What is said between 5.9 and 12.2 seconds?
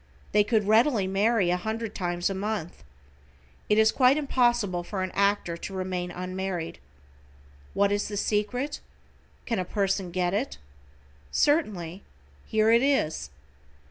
unmarried. What is the secret? Can a person get it? Certainly;